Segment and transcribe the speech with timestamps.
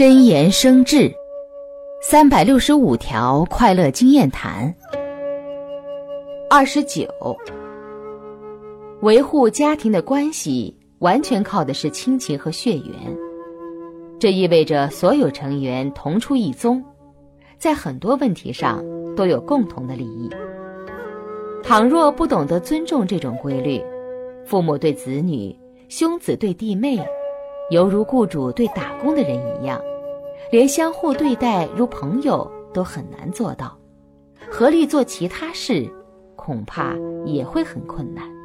[0.00, 1.12] 真言生智，
[2.00, 4.74] 三百六十五条快乐经验谈。
[6.48, 7.06] 二十九，
[9.02, 13.14] 维护家庭的关系完全靠的是亲情和血缘，
[14.18, 16.82] 这意味着所有成员同出一宗，
[17.58, 18.82] 在很多问题上
[19.14, 20.30] 都有共同的利益。
[21.62, 23.84] 倘若不懂得尊重这种规律，
[24.46, 25.54] 父母对子女，
[25.90, 26.98] 兄子对弟妹，
[27.70, 29.80] 犹如雇主对打工的人一样，
[30.50, 33.78] 连相互对待如朋友都很难做到，
[34.50, 35.88] 合力做其他事，
[36.34, 38.39] 恐怕也会很困难。